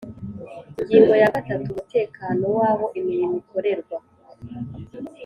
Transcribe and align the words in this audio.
Ingingo 0.81 1.13
ya 1.21 1.33
gatatu 1.35 1.67
Umutekano 1.69 2.43
w 2.57 2.59
aho 2.69 2.85
imirimo 2.99 3.35
ikorerwa 3.41 3.97